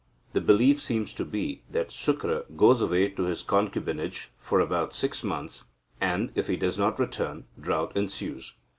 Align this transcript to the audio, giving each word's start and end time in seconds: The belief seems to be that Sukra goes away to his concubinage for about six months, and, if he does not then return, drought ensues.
The 0.33 0.41
belief 0.41 0.81
seems 0.81 1.13
to 1.13 1.23
be 1.23 1.61
that 1.69 1.89
Sukra 1.89 2.45
goes 2.57 2.81
away 2.81 3.09
to 3.09 3.23
his 3.25 3.43
concubinage 3.43 4.29
for 4.35 4.59
about 4.59 4.95
six 4.95 5.23
months, 5.23 5.65
and, 6.01 6.31
if 6.33 6.47
he 6.47 6.55
does 6.57 6.79
not 6.79 6.97
then 6.97 7.05
return, 7.05 7.45
drought 7.59 7.91
ensues. 7.95 8.55